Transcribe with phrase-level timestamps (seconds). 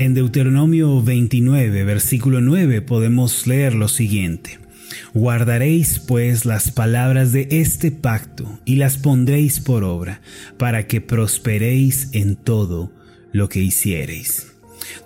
[0.00, 4.58] En Deuteronomio 29, versículo 9, podemos leer lo siguiente.
[5.14, 10.20] Guardaréis pues las palabras de este pacto y las pondréis por obra,
[10.58, 12.90] para que prosperéis en todo
[13.32, 14.53] lo que hiciereis.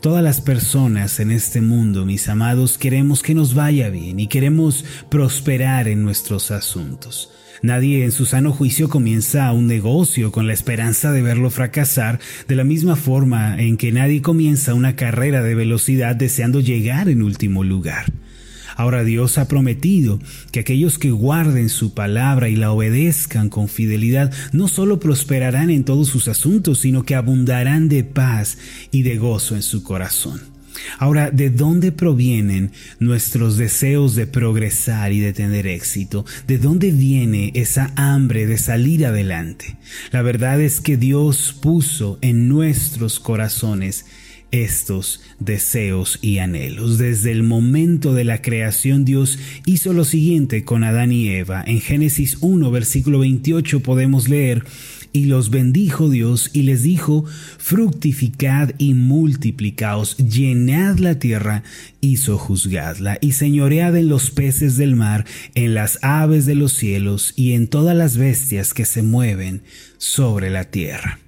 [0.01, 4.85] Todas las personas en este mundo, mis amados, queremos que nos vaya bien y queremos
[5.09, 7.31] prosperar en nuestros asuntos.
[7.63, 12.57] Nadie en su sano juicio comienza un negocio con la esperanza de verlo fracasar, de
[12.57, 17.65] la misma forma en que nadie comienza una carrera de velocidad deseando llegar en último
[17.65, 18.07] lugar.
[18.79, 20.21] Ahora Dios ha prometido
[20.53, 25.83] que aquellos que guarden su palabra y la obedezcan con fidelidad no solo prosperarán en
[25.83, 28.57] todos sus asuntos, sino que abundarán de paz
[28.93, 30.41] y de gozo en su corazón.
[31.01, 32.71] Ahora, ¿de dónde provienen
[33.01, 36.25] nuestros deseos de progresar y de tener éxito?
[36.47, 39.77] ¿De dónde viene esa hambre de salir adelante?
[40.13, 44.07] La verdad es que Dios puso en nuestros corazones
[44.51, 46.99] estos deseos y anhelos.
[46.99, 51.63] Desde el momento de la creación Dios hizo lo siguiente con Adán y Eva.
[51.67, 54.65] En Génesis 1, versículo 28 podemos leer,
[55.13, 57.25] y los bendijo Dios y les dijo,
[57.59, 61.63] fructificad y multiplicaos, llenad la tierra
[62.01, 65.25] y sojuzgadla, y señoread en los peces del mar,
[65.55, 69.63] en las aves de los cielos y en todas las bestias que se mueven
[69.97, 71.19] sobre la tierra.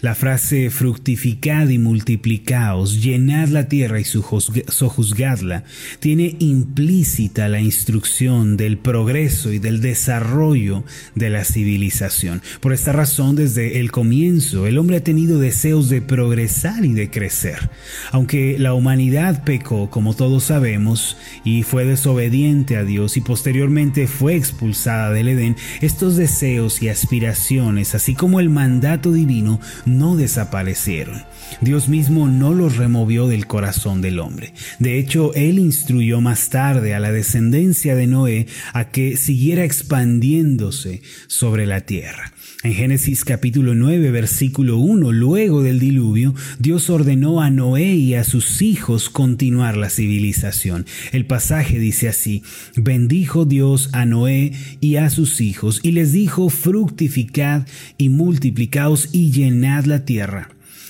[0.00, 5.64] La frase fructificad y multiplicaos, llenad la tierra y sojuzgadla,
[5.98, 12.40] tiene implícita la instrucción del progreso y del desarrollo de la civilización.
[12.60, 17.10] Por esta razón, desde el comienzo, el hombre ha tenido deseos de progresar y de
[17.10, 17.70] crecer.
[18.10, 24.34] Aunque la humanidad pecó, como todos sabemos, y fue desobediente a Dios y posteriormente fue
[24.34, 31.22] expulsada del Edén, estos deseos y aspiraciones, así como el mandato divino, no desaparecieron.
[31.60, 34.52] Dios mismo no los removió del corazón del hombre.
[34.78, 41.02] De hecho, Él instruyó más tarde a la descendencia de Noé a que siguiera expandiéndose
[41.26, 42.32] sobre la tierra.
[42.62, 48.24] En Génesis capítulo 9, versículo 1, luego del diluvio, Dios ordenó a Noé y a
[48.24, 50.84] sus hijos continuar la civilización.
[51.12, 52.42] El pasaje dice así,
[52.76, 57.66] bendijo Dios a Noé y a sus hijos y les dijo, fructificad
[57.96, 60.48] y multiplicaos y llenad la tierra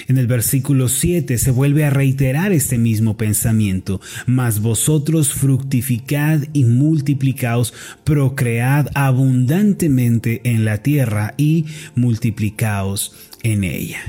[0.09, 6.65] en el versículo 7 se vuelve a reiterar este mismo pensamiento, mas vosotros fructificad y
[6.65, 7.73] multiplicaos,
[8.05, 13.13] procread abundantemente en la tierra y multiplicaos
[13.43, 14.01] en ella.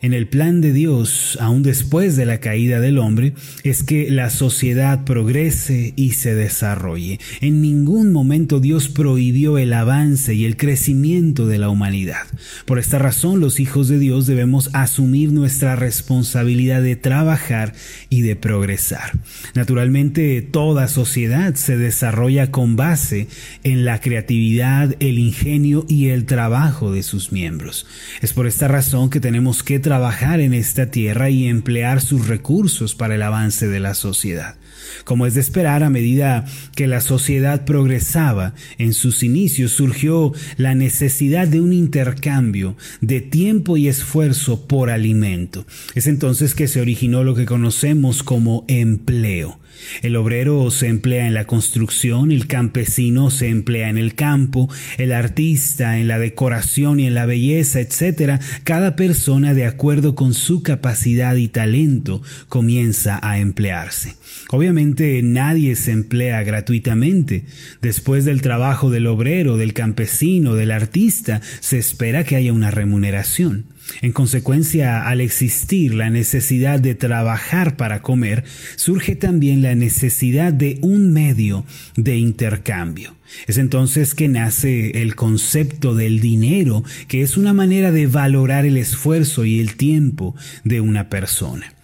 [0.00, 3.34] En el plan de Dios, aún después de la caída del hombre,
[3.64, 7.18] es que la sociedad progrese y se desarrolle.
[7.40, 12.26] En ningún momento Dios prohibió el avance y el crecimiento de la humanidad.
[12.64, 17.74] Por esta razón, los hijos de Dios debemos asumir nuestra responsabilidad de trabajar
[18.08, 19.12] y de progresar.
[19.54, 23.28] Naturalmente, toda sociedad se desarrolla con base
[23.64, 27.86] en la creatividad, el ingenio y el trabajo de sus miembros.
[28.20, 32.94] Es por esta razón que tenemos que trabajar en esta tierra y emplear sus recursos
[32.94, 34.56] para el avance de la sociedad.
[35.04, 36.44] Como es de esperar, a medida
[36.74, 43.76] que la sociedad progresaba, en sus inicios surgió la necesidad de un intercambio de tiempo
[43.76, 45.66] y esfuerzo por alimento.
[45.94, 49.58] Es entonces que se originó lo que conocemos como empleo.
[50.02, 55.12] El obrero se emplea en la construcción, el campesino se emplea en el campo, el
[55.12, 58.40] artista en la decoración y en la belleza, etc.
[58.64, 64.14] Cada persona, de acuerdo con su capacidad y talento, comienza a emplearse.
[64.50, 67.44] Obviamente nadie se emplea gratuitamente.
[67.82, 73.66] Después del trabajo del obrero, del campesino, del artista, se espera que haya una remuneración.
[74.02, 78.44] En consecuencia, al existir la necesidad de trabajar para comer,
[78.76, 81.64] surge también la necesidad de un medio
[81.96, 83.16] de intercambio.
[83.46, 88.76] Es entonces que nace el concepto del dinero, que es una manera de valorar el
[88.76, 90.34] esfuerzo y el tiempo
[90.64, 91.74] de una persona.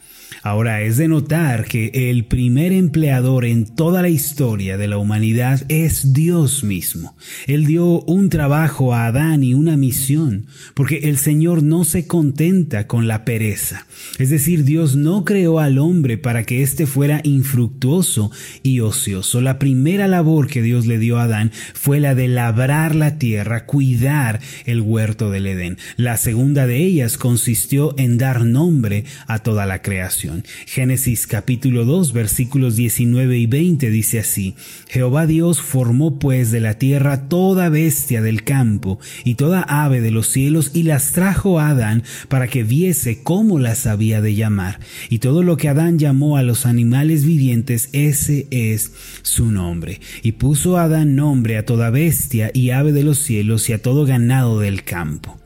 [0.44, 5.62] Ahora es de notar que el primer empleador en toda la historia de la humanidad
[5.70, 7.17] es Dios mismo.
[7.46, 10.44] Él dio un trabajo a Adán y una misión,
[10.75, 13.87] porque el Señor no se contenta con la pereza.
[14.19, 18.31] Es decir, Dios no creó al hombre para que éste fuera infructuoso
[18.62, 19.40] y ocioso.
[19.40, 23.64] La primera labor que Dios le dio a Adán fue la de labrar la tierra,
[23.64, 25.79] cuidar el huerto del Edén.
[25.97, 30.33] La segunda de ellas consistió en dar nombre a toda la creación.
[30.66, 34.54] Génesis capítulo 2 versículos 19 y 20 dice así,
[34.88, 40.10] Jehová Dios formó pues de la tierra toda bestia del campo y toda ave de
[40.10, 44.81] los cielos y las trajo a Adán para que viese cómo las había de llamar.
[45.10, 48.92] Y todo lo que Adán llamó a los animales vivientes, ese es
[49.22, 50.00] su nombre.
[50.22, 54.06] Y puso Adán nombre a toda bestia y ave de los cielos y a todo
[54.06, 55.38] ganado del campo.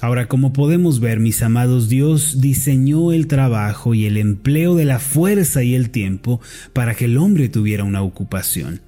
[0.00, 4.98] Ahora, como podemos ver, mis amados, Dios diseñó el trabajo y el empleo de la
[4.98, 6.40] fuerza y el tiempo
[6.72, 8.80] para que el hombre tuviera una ocupación.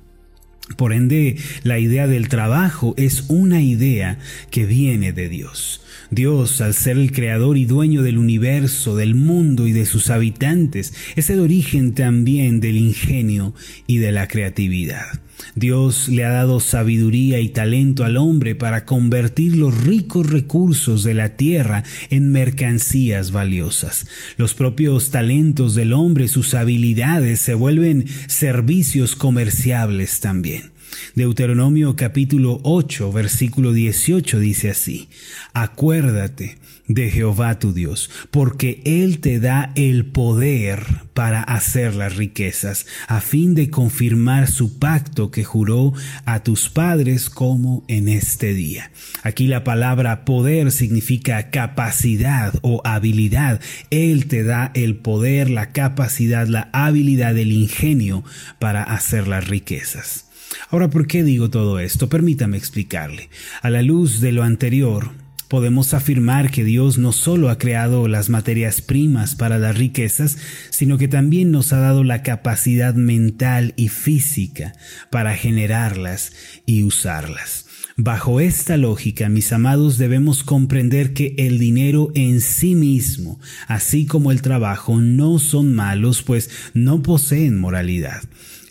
[0.76, 4.18] Por ende, la idea del trabajo es una idea
[4.50, 5.82] que viene de Dios.
[6.10, 10.94] Dios, al ser el creador y dueño del universo, del mundo y de sus habitantes,
[11.16, 13.54] es el origen también del ingenio
[13.86, 15.20] y de la creatividad.
[15.54, 21.14] Dios le ha dado sabiduría y talento al hombre para convertir los ricos recursos de
[21.14, 24.06] la tierra en mercancías valiosas.
[24.36, 30.71] Los propios talentos del hombre, sus habilidades, se vuelven servicios comerciables también.
[31.14, 35.08] Deuteronomio capítulo 8, versículo 18 dice así,
[35.52, 36.58] Acuérdate
[36.88, 40.84] de Jehová tu Dios, porque Él te da el poder
[41.14, 45.92] para hacer las riquezas, a fin de confirmar su pacto que juró
[46.24, 48.90] a tus padres como en este día.
[49.22, 53.60] Aquí la palabra poder significa capacidad o habilidad.
[53.90, 58.24] Él te da el poder, la capacidad, la habilidad, el ingenio
[58.58, 60.31] para hacer las riquezas.
[60.70, 62.08] Ahora, ¿por qué digo todo esto?
[62.08, 63.28] Permítame explicarle.
[63.62, 65.10] A la luz de lo anterior,
[65.48, 70.38] podemos afirmar que Dios no solo ha creado las materias primas para las riquezas,
[70.70, 74.72] sino que también nos ha dado la capacidad mental y física
[75.10, 76.32] para generarlas
[76.64, 77.66] y usarlas.
[77.98, 83.38] Bajo esta lógica, mis amados, debemos comprender que el dinero en sí mismo,
[83.68, 88.22] así como el trabajo, no son malos, pues no poseen moralidad.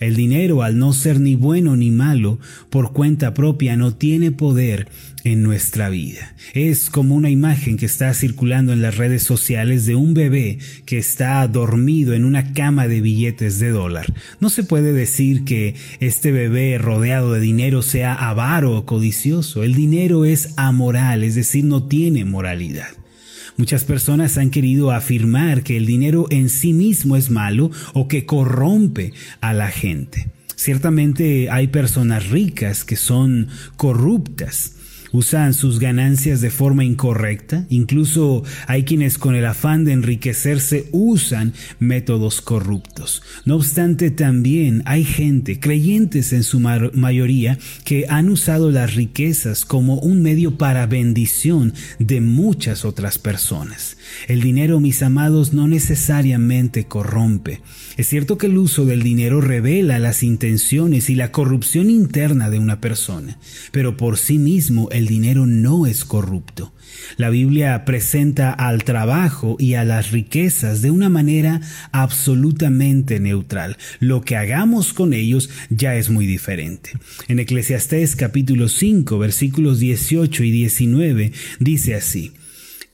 [0.01, 2.39] El dinero, al no ser ni bueno ni malo,
[2.71, 4.87] por cuenta propia no tiene poder
[5.23, 6.35] en nuestra vida.
[6.55, 10.97] Es como una imagen que está circulando en las redes sociales de un bebé que
[10.97, 14.11] está dormido en una cama de billetes de dólar.
[14.39, 19.63] No se puede decir que este bebé rodeado de dinero sea avaro o codicioso.
[19.63, 22.89] El dinero es amoral, es decir, no tiene moralidad.
[23.61, 28.25] Muchas personas han querido afirmar que el dinero en sí mismo es malo o que
[28.25, 30.29] corrompe a la gente.
[30.55, 34.77] Ciertamente hay personas ricas que son corruptas
[35.11, 41.53] usan sus ganancias de forma incorrecta, incluso hay quienes con el afán de enriquecerse usan
[41.79, 43.21] métodos corruptos.
[43.45, 49.95] No obstante, también hay gente, creyentes en su mayoría, que han usado las riquezas como
[49.99, 53.97] un medio para bendición de muchas otras personas.
[54.27, 57.61] El dinero, mis amados, no necesariamente corrompe.
[57.97, 62.59] Es cierto que el uso del dinero revela las intenciones y la corrupción interna de
[62.59, 63.37] una persona,
[63.71, 66.73] pero por sí mismo el dinero no es corrupto.
[67.17, 71.61] La Biblia presenta al trabajo y a las riquezas de una manera
[71.91, 73.77] absolutamente neutral.
[73.99, 76.91] Lo que hagamos con ellos ya es muy diferente.
[77.27, 82.33] En Eclesiastés capítulo 5 versículos 18 y 19 dice así,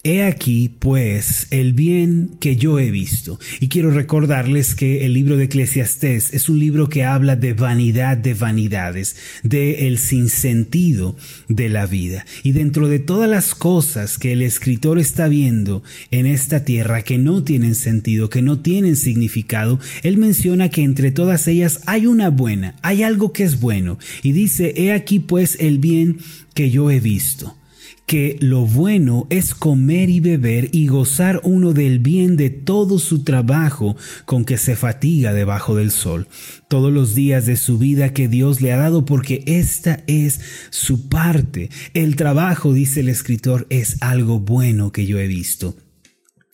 [0.08, 3.42] He aquí, pues, el bien que yo he visto.
[3.60, 8.16] Y quiero recordarles que el libro de Eclesiastés es un libro que habla de vanidad
[8.16, 11.18] de vanidades, de el sinsentido
[11.50, 12.26] de la vida.
[12.44, 17.18] Y dentro de todas las cosas que el escritor está viendo en esta tierra que
[17.18, 22.30] no tienen sentido, que no tienen significado, él menciona que entre todas ellas hay una
[22.30, 24.00] buena, hay algo que es bueno.
[24.24, 26.20] Y dice, he aquí, pues, el bien
[26.54, 27.58] que yo he visto
[28.08, 33.26] que lo bueno es comer y beber y gozar uno del bien de todo su
[33.26, 36.30] trabajo con que se fatiga debajo del sol,
[36.70, 41.10] todos los días de su vida que Dios le ha dado, porque esta es su
[41.10, 41.70] parte.
[41.94, 45.76] El trabajo, dice el escritor, es algo bueno que yo he visto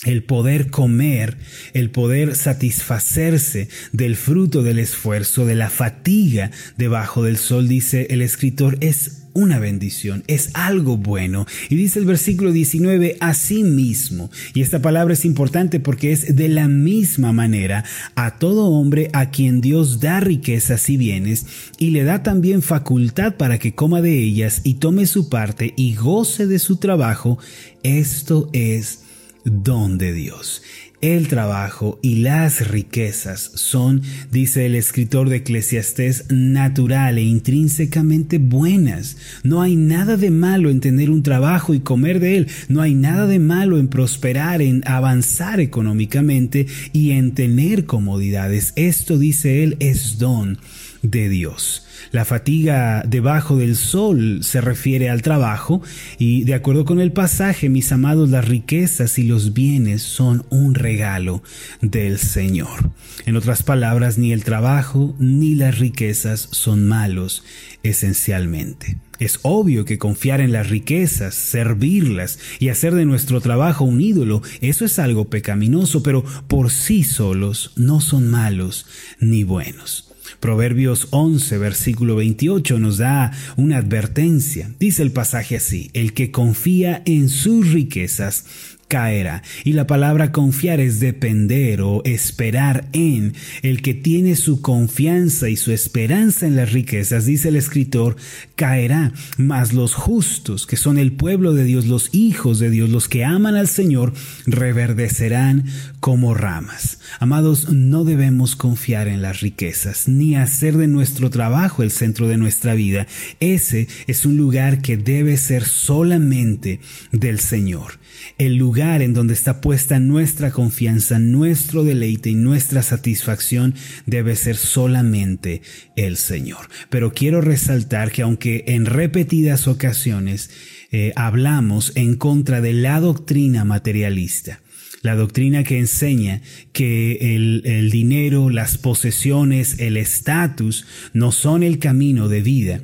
[0.06, 1.38] el poder comer,
[1.74, 8.22] el poder satisfacerse del fruto del esfuerzo, de la fatiga debajo del sol, dice el
[8.22, 11.46] escritor, es una bendición, es algo bueno.
[11.70, 14.30] Y dice el versículo 19, así mismo.
[14.54, 17.84] Y esta palabra es importante porque es de la misma manera
[18.16, 21.46] a todo hombre a quien Dios da riquezas y bienes
[21.80, 25.96] y le da también facultad para que coma de ellas y tome su parte y
[25.96, 27.40] goce de su trabajo.
[27.82, 29.00] Esto es
[29.44, 30.62] don de Dios.
[31.04, 39.18] El trabajo y las riquezas son, dice el escritor de Eclesiastés, natural e intrínsecamente buenas.
[39.44, 42.48] No hay nada de malo en tener un trabajo y comer de él.
[42.70, 48.72] No hay nada de malo en prosperar, en avanzar económicamente y en tener comodidades.
[48.78, 50.58] Esto, dice él, es don
[51.02, 51.83] de Dios.
[52.12, 55.82] La fatiga debajo del sol se refiere al trabajo
[56.18, 60.76] y de acuerdo con el pasaje, mis amados, las riquezas y los bienes son un
[60.76, 61.44] regalo
[61.82, 62.92] del Señor.
[63.26, 67.44] En otras palabras, ni el trabajo ni las riquezas son malos
[67.84, 68.98] esencialmente.
[69.20, 74.42] Es obvio que confiar en las riquezas, servirlas y hacer de nuestro trabajo un ídolo,
[74.62, 78.86] eso es algo pecaminoso, pero por sí solos no son malos
[79.20, 80.13] ni buenos.
[80.40, 84.72] Proverbios 11, versículo 28 nos da una advertencia.
[84.80, 88.46] Dice el pasaje así, el que confía en sus riquezas
[88.88, 89.44] caerá.
[89.64, 93.34] Y la palabra confiar es depender o esperar en.
[93.62, 98.16] El que tiene su confianza y su esperanza en las riquezas, dice el escritor,
[98.56, 99.12] caerá.
[99.38, 103.26] Mas los justos, que son el pueblo de Dios, los hijos de Dios, los que
[103.26, 104.14] aman al Señor,
[104.46, 105.66] reverdecerán
[106.00, 107.00] como ramas.
[107.20, 112.38] Amados, no debemos confiar en las riquezas, ni hacer de nuestro trabajo el centro de
[112.38, 113.08] nuestra vida.
[113.40, 116.80] Ese es un lugar que debe ser solamente
[117.12, 118.03] del Señor.
[118.38, 124.56] El lugar en donde está puesta nuestra confianza, nuestro deleite y nuestra satisfacción debe ser
[124.56, 125.62] solamente
[125.96, 126.70] el Señor.
[126.90, 130.50] Pero quiero resaltar que aunque en repetidas ocasiones
[130.92, 134.62] eh, hablamos en contra de la doctrina materialista,
[135.02, 136.42] la doctrina que enseña
[136.72, 142.80] que el, el dinero, las posesiones, el estatus no son el camino de vida,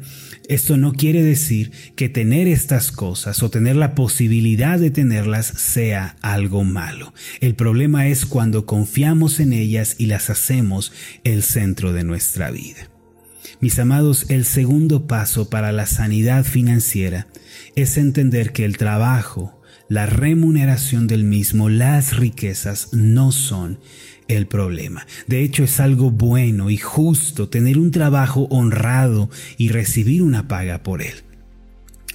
[0.49, 6.15] esto no quiere decir que tener estas cosas o tener la posibilidad de tenerlas sea
[6.21, 7.13] algo malo.
[7.39, 10.91] El problema es cuando confiamos en ellas y las hacemos
[11.23, 12.89] el centro de nuestra vida.
[13.61, 17.27] Mis amados, el segundo paso para la sanidad financiera
[17.75, 23.79] es entender que el trabajo, la remuneración del mismo, las riquezas no son
[24.29, 25.05] el problema.
[25.27, 30.81] De hecho, es algo bueno y justo tener un trabajo honrado y recibir una paga
[30.83, 31.15] por él.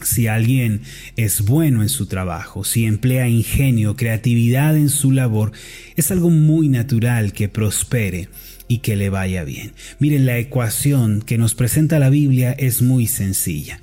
[0.03, 0.83] Si alguien
[1.17, 5.53] es bueno en su trabajo, si emplea ingenio, creatividad en su labor,
[5.97, 8.29] es algo muy natural que prospere
[8.69, 9.73] y que le vaya bien.
[9.99, 13.81] Miren, la ecuación que nos presenta la Biblia es muy sencilla.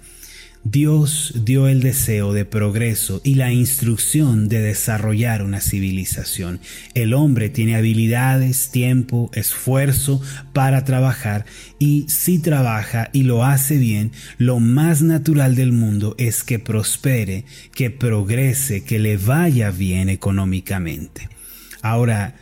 [0.63, 6.59] Dios dio el deseo de progreso y la instrucción de desarrollar una civilización.
[6.93, 10.21] El hombre tiene habilidades, tiempo, esfuerzo
[10.53, 11.45] para trabajar
[11.79, 17.45] y si trabaja y lo hace bien, lo más natural del mundo es que prospere,
[17.73, 21.27] que progrese, que le vaya bien económicamente.
[21.81, 22.35] Ahora,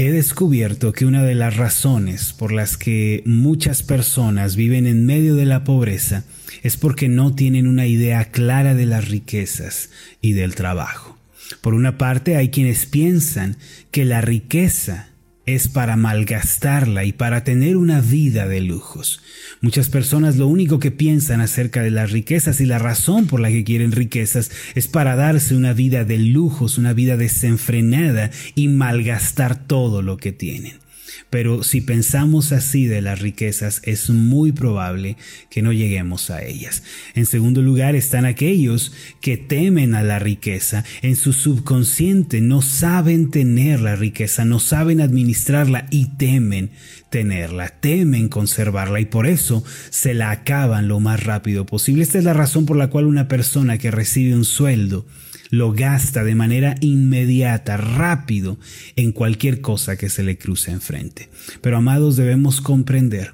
[0.00, 5.34] He descubierto que una de las razones por las que muchas personas viven en medio
[5.34, 6.22] de la pobreza
[6.62, 9.90] es porque no tienen una idea clara de las riquezas
[10.20, 11.18] y del trabajo.
[11.60, 13.56] Por una parte hay quienes piensan
[13.90, 15.08] que la riqueza
[15.48, 19.20] es para malgastarla y para tener una vida de lujos.
[19.60, 23.48] Muchas personas lo único que piensan acerca de las riquezas y la razón por la
[23.48, 29.66] que quieren riquezas es para darse una vida de lujos, una vida desenfrenada y malgastar
[29.66, 30.87] todo lo que tienen.
[31.30, 35.16] Pero si pensamos así de las riquezas, es muy probable
[35.50, 36.82] que no lleguemos a ellas.
[37.14, 40.84] En segundo lugar están aquellos que temen a la riqueza.
[41.02, 46.70] En su subconsciente no saben tener la riqueza, no saben administrarla y temen
[47.10, 52.02] tenerla, temen conservarla y por eso se la acaban lo más rápido posible.
[52.02, 55.06] Esta es la razón por la cual una persona que recibe un sueldo
[55.50, 58.58] lo gasta de manera inmediata, rápido,
[58.96, 61.28] en cualquier cosa que se le cruce enfrente.
[61.60, 63.32] Pero amados, debemos comprender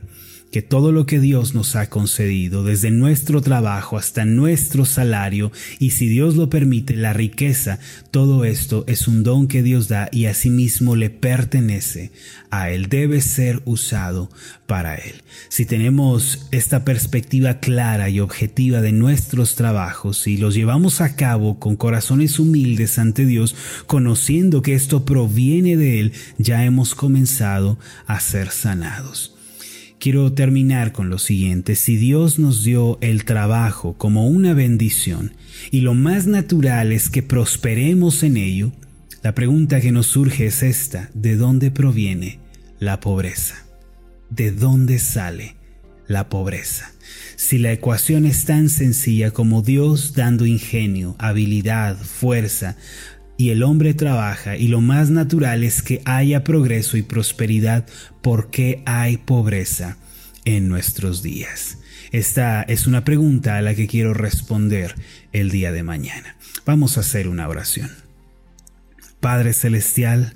[0.55, 5.91] que todo lo que Dios nos ha concedido, desde nuestro trabajo hasta nuestro salario, y
[5.91, 7.81] si Dios lo permite, la riqueza,
[8.13, 12.13] todo esto es un don que Dios da y asimismo le pertenece
[12.53, 14.31] a Él, debe ser usado
[14.69, 15.25] para Él.
[15.49, 21.59] Si tenemos esta perspectiva clara y objetiva de nuestros trabajos y los llevamos a cabo
[21.59, 23.57] con corazones humildes ante Dios,
[23.89, 29.34] conociendo que esto proviene de Él, ya hemos comenzado a ser sanados.
[30.05, 31.77] Quiero terminar con lo siguiente.
[31.77, 35.33] Si Dios nos dio el trabajo como una bendición
[35.71, 38.71] y lo más natural es que prosperemos en ello,
[39.23, 41.09] la pregunta que nos surge es esta.
[41.15, 42.39] ¿De dónde proviene
[42.81, 43.65] la pobreza?
[44.29, 45.57] ¿De dónde sale
[46.07, 46.93] la pobreza?
[47.37, 52.77] Si la ecuación es tan sencilla como Dios dando ingenio, habilidad, fuerza,
[53.37, 57.87] y el hombre trabaja y lo más natural es que haya progreso y prosperidad
[58.23, 59.97] porque hay pobreza
[60.45, 61.79] en nuestros días.
[62.13, 64.95] Esta es una pregunta a la que quiero responder
[65.33, 66.37] el día de mañana.
[66.65, 67.91] Vamos a hacer una oración.
[69.21, 70.35] Padre Celestial,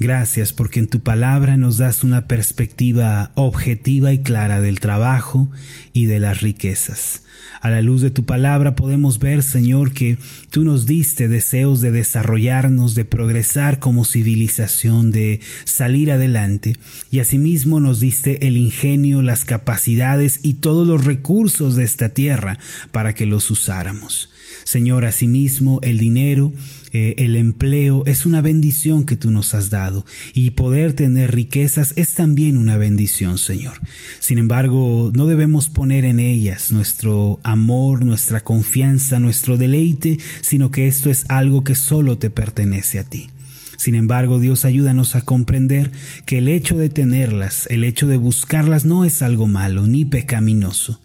[0.00, 5.50] Gracias porque en tu palabra nos das una perspectiva objetiva y clara del trabajo
[5.92, 7.24] y de las riquezas.
[7.60, 10.16] A la luz de tu palabra podemos ver, Señor, que
[10.48, 16.78] tú nos diste deseos de desarrollarnos, de progresar como civilización, de salir adelante,
[17.10, 22.58] y asimismo nos diste el ingenio, las capacidades y todos los recursos de esta tierra
[22.90, 24.30] para que los usáramos.
[24.70, 26.52] Señor, asimismo el dinero,
[26.92, 31.92] eh, el empleo es una bendición que tú nos has dado y poder tener riquezas
[31.96, 33.80] es también una bendición, Señor.
[34.20, 40.86] Sin embargo, no debemos poner en ellas nuestro amor, nuestra confianza, nuestro deleite, sino que
[40.86, 43.28] esto es algo que solo te pertenece a ti.
[43.76, 45.90] Sin embargo, Dios ayúdanos a comprender
[46.26, 51.00] que el hecho de tenerlas, el hecho de buscarlas no es algo malo ni pecaminoso,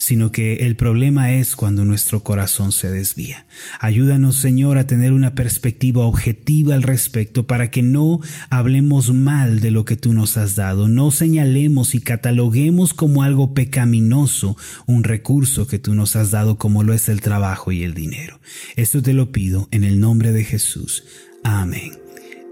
[0.00, 3.44] sino que el problema es cuando nuestro corazón se desvía.
[3.80, 9.70] Ayúdanos, Señor, a tener una perspectiva objetiva al respecto para que no hablemos mal de
[9.70, 15.66] lo que tú nos has dado, no señalemos y cataloguemos como algo pecaminoso un recurso
[15.66, 18.40] que tú nos has dado como lo es el trabajo y el dinero.
[18.76, 21.04] Esto te lo pido en el nombre de Jesús.
[21.44, 21.92] Amén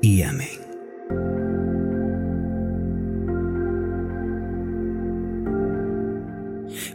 [0.02, 1.88] y amén.